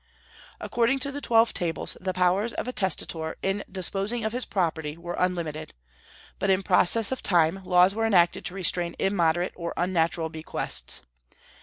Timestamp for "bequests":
10.29-11.03